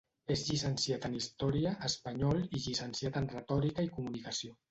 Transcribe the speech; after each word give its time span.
És 0.35 0.43
llicenciat 0.45 1.03
en 1.09 1.17
història, 1.17 1.75
espanyol 1.89 2.41
i 2.59 2.63
llicenciat 2.65 3.19
en 3.21 3.31
retòrica 3.37 3.89
i 3.89 3.93
comunicació. 3.99 4.59